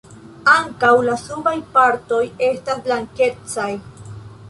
[0.53, 3.73] Ankaŭ la subaj partoj estas blankecaj.